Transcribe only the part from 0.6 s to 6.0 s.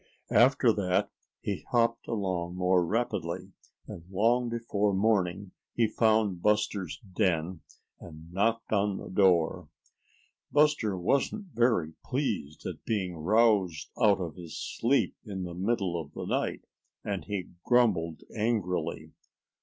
that he hopped along more rapidly, and long before morning he